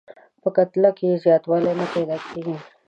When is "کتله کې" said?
0.55-1.05